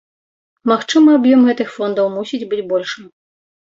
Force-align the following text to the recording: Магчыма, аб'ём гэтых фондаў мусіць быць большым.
Магчыма, 0.71 1.15
аб'ём 1.19 1.39
гэтых 1.51 1.67
фондаў 1.79 2.13
мусіць 2.19 2.45
быць 2.51 2.67
большым. 2.77 3.03